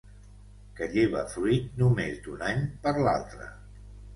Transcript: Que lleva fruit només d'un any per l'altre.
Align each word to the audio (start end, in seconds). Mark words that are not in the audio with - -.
Que 0.77 0.87
lleva 0.95 1.21
fruit 1.33 1.77
només 1.83 2.17
d'un 2.25 2.43
any 2.53 2.67
per 2.87 2.95
l'altre. 3.05 3.53